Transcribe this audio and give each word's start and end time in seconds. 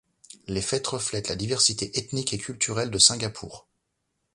Les 0.47 0.63
fêtes 0.63 0.87
reflètent 0.87 1.29
la 1.29 1.35
diversité 1.35 1.95
ethnique 1.99 2.33
et 2.33 2.39
culturelle 2.39 2.89
de 2.89 2.97
Singapour. 2.97 3.67